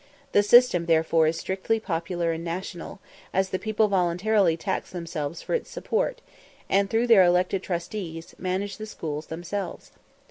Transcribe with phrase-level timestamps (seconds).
[0.31, 2.99] The system, therefore, is strictly popular and national,
[3.35, 6.21] as the people voluntarily tax themselves for its support,
[6.67, 9.91] and, through their elected trustees, manage the schools themselves.